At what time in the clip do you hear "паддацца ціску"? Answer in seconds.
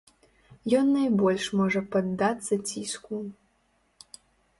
1.95-3.21